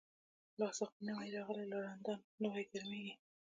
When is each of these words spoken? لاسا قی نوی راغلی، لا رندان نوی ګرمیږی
لاسا 0.59 0.85
قی 0.93 1.01
نوی 1.09 1.27
راغلی، 1.35 1.65
لا 1.71 1.77
رندان 1.85 2.19
نوی 2.43 2.63
ګرمیږی 2.73 3.13